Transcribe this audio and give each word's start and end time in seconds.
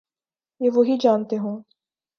یہ 0.61 0.69
وہی 0.73 0.97
جانتے 0.97 1.37
ہوں۔ 1.37 1.61